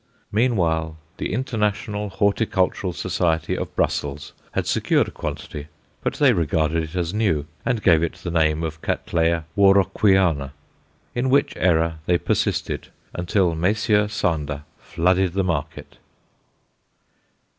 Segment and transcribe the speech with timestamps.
[0.31, 5.67] Meanwhile, the International Horticultural Society of Brussels had secured a quantity,
[6.01, 9.05] but they regarded it as new, and gave it the name of Catt.
[9.55, 10.53] Warocqueana;
[11.13, 14.11] in which error they persisted until Messrs.
[14.11, 15.99] Sander flooded the market.